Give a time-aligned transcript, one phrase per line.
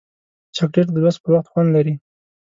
[0.55, 1.93] چاکلېټ د لوست پر وخت خوند لري.